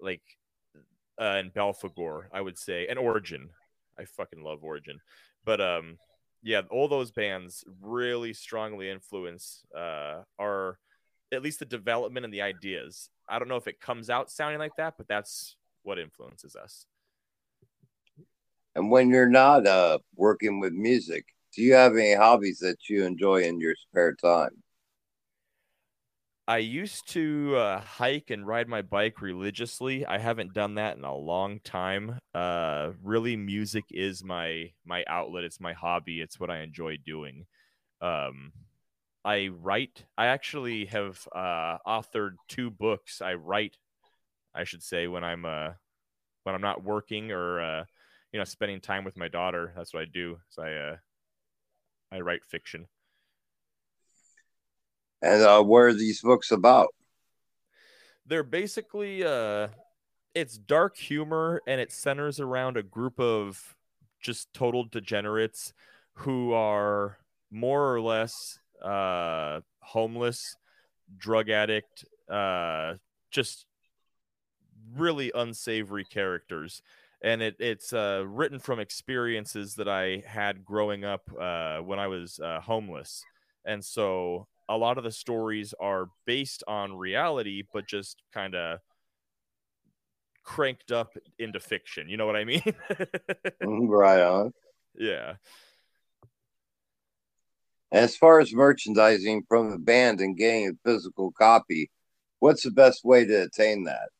like 0.00 0.22
uh, 1.20 1.36
and 1.38 1.52
Belphegor, 1.52 2.24
I 2.32 2.40
would 2.40 2.58
say, 2.58 2.86
and 2.86 2.98
Origin. 2.98 3.48
I 3.98 4.04
fucking 4.04 4.42
love 4.42 4.62
Origin, 4.62 5.00
but 5.44 5.60
um, 5.60 5.98
yeah, 6.42 6.62
all 6.70 6.88
those 6.88 7.10
bands 7.10 7.64
really 7.80 8.32
strongly 8.32 8.90
influence 8.90 9.64
uh, 9.76 10.22
our 10.38 10.78
at 11.32 11.42
least 11.42 11.60
the 11.60 11.64
development 11.64 12.24
and 12.24 12.34
the 12.34 12.42
ideas. 12.42 13.10
I 13.28 13.38
don't 13.38 13.48
know 13.48 13.56
if 13.56 13.68
it 13.68 13.80
comes 13.80 14.10
out 14.10 14.30
sounding 14.30 14.58
like 14.58 14.76
that, 14.76 14.94
but 14.96 15.08
that's 15.08 15.56
what 15.82 15.98
influences 15.98 16.56
us. 16.56 16.86
And 18.74 18.90
when 18.90 19.10
you're 19.10 19.28
not 19.28 19.66
uh, 19.66 19.98
working 20.16 20.60
with 20.60 20.72
music, 20.72 21.26
do 21.54 21.62
you 21.62 21.74
have 21.74 21.96
any 21.96 22.14
hobbies 22.14 22.58
that 22.60 22.88
you 22.88 23.04
enjoy 23.04 23.42
in 23.42 23.60
your 23.60 23.74
spare 23.76 24.14
time? 24.14 24.62
I 26.48 26.58
used 26.58 27.08
to 27.12 27.54
uh, 27.56 27.80
hike 27.80 28.30
and 28.30 28.44
ride 28.44 28.66
my 28.66 28.82
bike 28.82 29.22
religiously. 29.22 30.04
I 30.04 30.18
haven't 30.18 30.52
done 30.52 30.74
that 30.74 30.96
in 30.96 31.04
a 31.04 31.14
long 31.14 31.60
time. 31.60 32.18
Uh, 32.34 32.90
really, 33.04 33.36
music 33.36 33.84
is 33.90 34.24
my 34.24 34.72
my 34.84 35.04
outlet. 35.06 35.44
It's 35.44 35.60
my 35.60 35.74
hobby. 35.74 36.20
It's 36.20 36.40
what 36.40 36.50
I 36.50 36.62
enjoy 36.62 36.96
doing. 36.96 37.46
Um, 38.00 38.52
I 39.24 39.48
write. 39.48 40.04
I 40.18 40.26
actually 40.26 40.86
have 40.86 41.24
uh, 41.32 41.78
authored 41.86 42.34
two 42.48 42.70
books. 42.70 43.22
I 43.22 43.34
write, 43.34 43.76
I 44.52 44.64
should 44.64 44.82
say, 44.82 45.06
when 45.06 45.22
I'm 45.22 45.44
uh, 45.44 45.70
when 46.42 46.54
I'm 46.56 46.60
not 46.62 46.82
working 46.82 47.30
or 47.30 47.60
uh, 47.60 47.84
you 48.32 48.40
know 48.40 48.44
spending 48.44 48.80
time 48.80 49.04
with 49.04 49.16
my 49.16 49.28
daughter. 49.28 49.72
That's 49.76 49.94
what 49.94 50.02
I 50.02 50.06
do. 50.12 50.38
So 50.48 50.62
I 50.64 50.72
uh, 50.72 50.96
I 52.12 52.20
write 52.20 52.44
fiction. 52.44 52.86
And 55.22 55.42
uh, 55.42 55.62
what 55.62 55.78
are 55.78 55.94
these 55.94 56.20
books 56.22 56.50
about? 56.50 56.88
They're 58.26 58.42
basically 58.42 59.24
uh, 59.24 59.68
it's 60.34 60.56
dark 60.56 60.96
humor 60.96 61.62
and 61.66 61.80
it 61.80 61.92
centers 61.92 62.40
around 62.40 62.76
a 62.76 62.82
group 62.82 63.18
of 63.18 63.76
just 64.20 64.52
total 64.52 64.84
degenerates 64.84 65.72
who 66.14 66.52
are 66.52 67.18
more 67.50 67.92
or 67.92 68.00
less 68.00 68.58
uh, 68.82 69.60
homeless, 69.80 70.56
drug 71.16 71.50
addict, 71.50 72.04
uh, 72.30 72.94
just 73.30 73.66
really 74.96 75.32
unsavory 75.34 76.04
characters. 76.04 76.82
And 77.22 77.42
it, 77.42 77.56
it's 77.58 77.92
uh, 77.92 78.24
written 78.26 78.58
from 78.58 78.80
experiences 78.80 79.74
that 79.74 79.88
I 79.88 80.22
had 80.26 80.64
growing 80.64 81.04
up 81.04 81.30
uh, 81.38 81.78
when 81.78 81.98
I 81.98 82.06
was 82.06 82.40
uh, 82.40 82.60
homeless. 82.60 83.22
And 83.64 83.84
so 83.84 84.46
a 84.68 84.76
lot 84.76 84.98
of 84.98 85.04
the 85.04 85.12
stories 85.12 85.74
are 85.80 86.08
based 86.26 86.62
on 86.66 86.94
reality, 86.94 87.64
but 87.74 87.86
just 87.86 88.22
kind 88.32 88.54
of 88.54 88.78
cranked 90.44 90.92
up 90.92 91.16
into 91.38 91.60
fiction. 91.60 92.08
You 92.08 92.16
know 92.16 92.26
what 92.26 92.36
I 92.36 92.44
mean? 92.44 92.62
Mm, 93.62 93.88
right 93.88 94.20
on. 94.20 94.52
Yeah. 94.98 95.34
As 97.92 98.16
far 98.16 98.40
as 98.40 98.52
merchandising 98.52 99.44
from 99.48 99.70
the 99.70 99.78
band 99.78 100.20
and 100.20 100.36
getting 100.36 100.68
a 100.68 100.72
physical 100.84 101.30
copy, 101.30 101.90
what's 102.40 102.64
the 102.64 102.72
best 102.72 103.04
way 103.04 103.24
to 103.24 103.44
attain 103.44 103.84
that? 103.84 104.10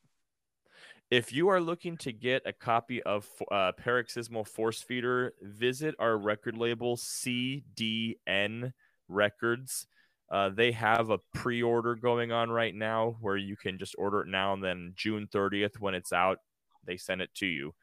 If 1.11 1.33
you 1.33 1.49
are 1.49 1.61
looking 1.61 1.97
to 1.99 2.13
get 2.13 2.43
a 2.47 2.53
copy 2.53 3.03
of 3.03 3.27
uh, 3.51 3.73
Paroxysmal 3.77 4.45
Force 4.45 4.81
Feeder, 4.81 5.35
visit 5.43 5.97
our 5.99 6.17
record 6.17 6.57
label 6.57 6.97
CDN 6.97 8.73
Records. 9.09 9.89
Uh, 10.31 10.51
they 10.51 10.71
have 10.71 11.11
a 11.11 11.19
pre-order 11.35 11.97
going 11.97 12.31
on 12.31 12.49
right 12.49 12.73
now 12.73 13.17
where 13.21 13.37
you 13.37 13.57
can 13.57 13.77
just 13.77 13.97
order 13.99 14.21
it 14.21 14.29
now 14.29 14.53
and 14.53 14.63
then 14.63 14.93
June 14.95 15.27
30th 15.35 15.81
when 15.81 15.95
it's 15.95 16.13
out, 16.13 16.39
they 16.87 16.97
send 16.97 17.21
it 17.21 17.35
to 17.35 17.47
you. 17.47 17.75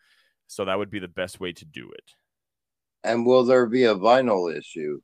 So 0.48 0.64
that 0.64 0.78
would 0.78 0.90
be 0.90 1.00
the 1.00 1.10
best 1.10 1.42
way 1.42 1.52
to 1.52 1.66
do 1.66 1.92
it. 1.92 2.14
And 3.04 3.26
will 3.26 3.44
there 3.44 3.66
be 3.66 3.84
a 3.84 3.96
vinyl 3.96 4.58
issue? 4.58 5.02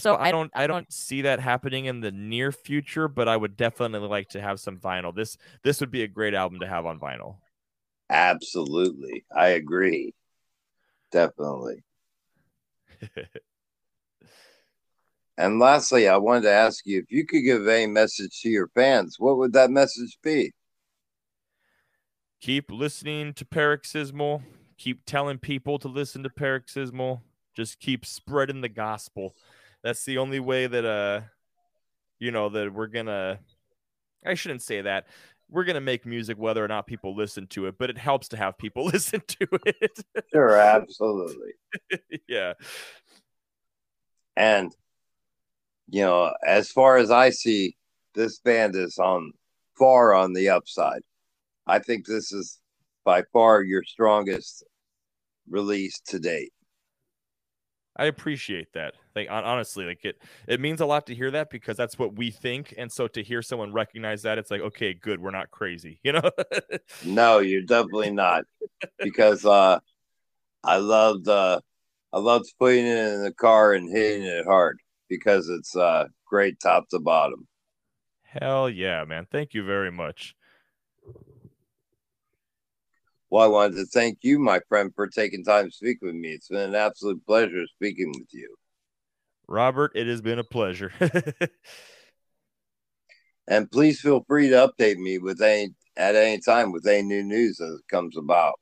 So 0.00 0.16
I 0.16 0.30
don't 0.30 0.50
I 0.54 0.66
don't 0.66 0.92
see 0.92 1.22
that 1.22 1.40
happening 1.40 1.86
in 1.86 2.00
the 2.00 2.10
near 2.10 2.52
future, 2.52 3.08
but 3.08 3.28
I 3.28 3.36
would 3.36 3.56
definitely 3.56 4.08
like 4.08 4.28
to 4.30 4.40
have 4.40 4.60
some 4.60 4.78
vinyl. 4.78 5.14
This 5.14 5.36
this 5.62 5.80
would 5.80 5.90
be 5.90 6.02
a 6.02 6.08
great 6.08 6.34
album 6.34 6.60
to 6.60 6.66
have 6.66 6.86
on 6.86 6.98
vinyl. 6.98 7.36
Absolutely. 8.08 9.24
I 9.34 9.48
agree. 9.48 10.14
Definitely. 11.10 11.82
And 15.40 15.58
lastly, 15.58 16.06
I 16.06 16.18
wanted 16.18 16.42
to 16.42 16.50
ask 16.50 16.84
you 16.84 16.98
if 16.98 17.10
you 17.10 17.24
could 17.24 17.40
give 17.40 17.66
a 17.66 17.86
message 17.86 18.42
to 18.42 18.50
your 18.50 18.68
fans, 18.74 19.16
what 19.18 19.38
would 19.38 19.54
that 19.54 19.70
message 19.70 20.18
be? 20.22 20.52
Keep 22.42 22.70
listening 22.70 23.32
to 23.32 23.46
Paroxysmal. 23.46 24.42
Keep 24.76 25.06
telling 25.06 25.38
people 25.38 25.78
to 25.78 25.88
listen 25.88 26.22
to 26.24 26.28
Paroxysmal. 26.28 27.22
Just 27.56 27.80
keep 27.80 28.04
spreading 28.04 28.60
the 28.60 28.68
gospel. 28.68 29.34
That's 29.82 30.04
the 30.04 30.18
only 30.18 30.40
way 30.40 30.66
that 30.66 30.84
uh 30.84 31.22
you 32.18 32.30
know 32.30 32.48
that 32.50 32.72
we're 32.72 32.86
gonna 32.86 33.40
I 34.24 34.34
shouldn't 34.34 34.62
say 34.62 34.82
that. 34.82 35.06
We're 35.48 35.64
gonna 35.64 35.80
make 35.80 36.06
music 36.06 36.38
whether 36.38 36.64
or 36.64 36.68
not 36.68 36.86
people 36.86 37.16
listen 37.16 37.46
to 37.48 37.66
it, 37.66 37.76
but 37.78 37.90
it 37.90 37.98
helps 37.98 38.28
to 38.28 38.36
have 38.36 38.58
people 38.58 38.84
listen 38.92 39.22
to 39.26 39.48
it. 39.66 40.04
sure, 40.32 40.56
absolutely. 40.56 41.52
yeah. 42.28 42.54
And 44.36 44.72
you 45.88 46.02
know, 46.02 46.32
as 46.46 46.70
far 46.70 46.98
as 46.98 47.10
I 47.10 47.30
see, 47.30 47.76
this 48.14 48.38
band 48.38 48.76
is 48.76 48.98
on 48.98 49.32
far 49.78 50.14
on 50.14 50.32
the 50.32 50.50
upside. 50.50 51.02
I 51.66 51.78
think 51.78 52.06
this 52.06 52.32
is 52.32 52.58
by 53.04 53.22
far 53.32 53.62
your 53.62 53.82
strongest 53.82 54.64
release 55.48 56.00
to 56.06 56.18
date. 56.18 56.52
I 57.96 58.06
appreciate 58.06 58.72
that. 58.74 58.94
Like 59.14 59.28
honestly, 59.30 59.84
like 59.84 60.04
it 60.04 60.22
it 60.46 60.60
means 60.60 60.80
a 60.80 60.86
lot 60.86 61.06
to 61.06 61.14
hear 61.14 61.30
that 61.32 61.50
because 61.50 61.76
that's 61.76 61.98
what 61.98 62.16
we 62.16 62.30
think, 62.30 62.72
and 62.78 62.90
so 62.90 63.08
to 63.08 63.22
hear 63.22 63.42
someone 63.42 63.72
recognize 63.72 64.22
that, 64.22 64.38
it's 64.38 64.50
like 64.50 64.60
okay, 64.60 64.94
good, 64.94 65.20
we're 65.20 65.32
not 65.32 65.50
crazy, 65.50 66.00
you 66.04 66.12
know. 66.12 66.30
no, 67.02 67.38
you're 67.40 67.62
definitely 67.62 68.10
not, 68.10 68.44
because 68.98 69.44
uh, 69.44 69.78
I 70.64 70.76
loved 70.78 71.28
uh, 71.28 71.60
I 72.12 72.18
loved 72.18 72.46
putting 72.58 72.86
it 72.86 73.14
in 73.14 73.22
the 73.22 73.32
car 73.32 73.74
and 73.74 73.90
hitting 73.90 74.24
it 74.24 74.46
hard 74.46 74.78
because 75.08 75.48
it's 75.48 75.76
uh 75.76 76.06
great 76.26 76.60
top 76.60 76.88
to 76.90 77.00
bottom. 77.00 77.46
Hell 78.22 78.70
yeah, 78.70 79.04
man! 79.04 79.26
Thank 79.30 79.54
you 79.54 79.64
very 79.64 79.90
much. 79.90 80.34
Well, 83.30 83.44
I 83.44 83.46
wanted 83.46 83.76
to 83.76 83.86
thank 83.86 84.18
you, 84.22 84.40
my 84.40 84.60
friend, 84.68 84.92
for 84.94 85.06
taking 85.06 85.44
time 85.44 85.66
to 85.66 85.72
speak 85.72 85.98
with 86.02 86.14
me. 86.14 86.30
It's 86.30 86.48
been 86.48 86.70
an 86.70 86.74
absolute 86.74 87.24
pleasure 87.24 87.64
speaking 87.68 88.08
with 88.08 88.28
you. 88.32 88.54
Robert, 89.46 89.92
it 89.94 90.08
has 90.08 90.20
been 90.20 90.40
a 90.40 90.44
pleasure. 90.44 90.92
and 93.48 93.70
please 93.70 94.00
feel 94.00 94.24
free 94.26 94.48
to 94.48 94.68
update 94.68 94.96
me 94.96 95.18
with 95.18 95.40
any 95.40 95.74
at 95.96 96.16
any 96.16 96.40
time 96.40 96.72
with 96.72 96.86
any 96.86 97.02
new 97.02 97.22
news 97.22 97.60
as 97.60 97.74
it 97.74 97.88
comes 97.88 98.16
about. 98.16 98.54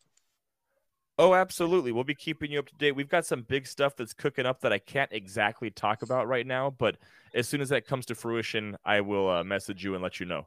Oh, 1.18 1.34
absolutely. 1.34 1.90
We'll 1.90 2.04
be 2.04 2.14
keeping 2.14 2.52
you 2.52 2.60
up 2.60 2.68
to 2.68 2.75
date. 2.76 2.92
We've 2.92 3.08
got 3.08 3.26
some 3.26 3.42
big 3.42 3.66
stuff 3.66 3.96
that's 3.96 4.12
cooking 4.12 4.46
up 4.46 4.60
that 4.60 4.72
I 4.72 4.78
can't 4.78 5.12
exactly 5.12 5.70
talk 5.70 6.02
about 6.02 6.28
right 6.28 6.46
now, 6.46 6.70
but 6.70 6.96
as 7.34 7.48
soon 7.48 7.60
as 7.60 7.70
that 7.70 7.87
comes 7.87 8.06
to 8.06 8.14
fruition, 8.14 8.76
I 8.84 9.00
will 9.00 9.28
uh, 9.28 9.44
message 9.44 9.82
you 9.82 9.94
and 9.94 10.02
let 10.02 10.20
you 10.20 10.26
know. 10.26 10.46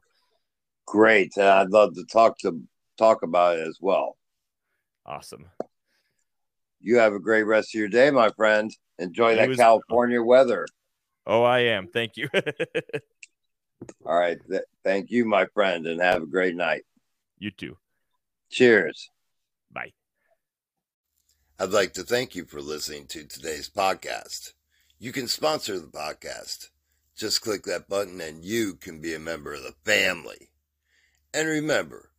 Great. 0.86 1.34
Uh, 1.38 1.62
I'd 1.62 1.72
love 1.72 1.94
to 1.96 2.06
talk 2.06 2.38
to 2.40 2.62
talk 2.98 3.24
about 3.24 3.58
it 3.58 3.68
as 3.68 3.78
well. 3.82 4.18
Awesome. 5.06 5.46
You 6.80 6.98
have 6.98 7.14
a 7.14 7.20
great 7.20 7.44
rest 7.44 7.76
of 7.76 7.80
your 7.80 7.90
day, 7.90 8.12
my 8.12 8.30
friend. 8.30 8.76
Enjoy 8.98 9.36
that 9.36 9.50
was, 9.50 9.58
California 9.58 10.22
weather. 10.22 10.68
Oh, 11.26 11.44
I 11.44 11.60
am. 11.60 11.88
Thank 11.88 12.18
you. 12.18 12.30
All 14.06 14.18
right. 14.18 14.38
Th- 14.50 14.64
thank 14.84 15.12
you, 15.12 15.26
my 15.26 15.46
friend, 15.54 15.88
and 15.88 16.02
have 16.02 16.24
a 16.24 16.28
great 16.28 16.56
night. 16.56 16.84
You 17.38 17.52
too. 17.52 17.78
Cheers. 18.52 19.10
Bye. 19.72 19.94
I'd 21.60 21.70
like 21.70 21.94
to 21.94 22.04
thank 22.04 22.36
you 22.36 22.46
for 22.46 22.62
listening 22.62 23.08
to 23.08 23.24
today's 23.24 23.70
podcast. 23.70 24.54
You 25.00 25.12
can 25.12 25.28
sponsor 25.28 25.80
the 25.80 25.88
podcast. 25.88 26.70
Just 27.16 27.42
click 27.42 27.64
that 27.64 27.88
button 27.88 28.20
and 28.22 28.44
you 28.44 28.76
can 28.76 29.00
be 29.00 29.14
a 29.14 29.20
member 29.20 29.54
of 29.54 29.64
the 29.64 29.76
family. 29.84 30.50
And 31.34 31.48
remember, 31.48 32.11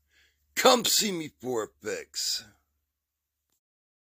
Come 0.54 0.85
see 0.85 1.12
me 1.12 1.30
for 1.40 1.64
a 1.64 1.68
fix. 1.82 2.44